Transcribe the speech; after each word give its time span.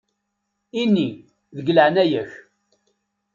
Ini: 0.81 1.07
«deg 1.55 1.67
leεna-yak». 1.75 2.31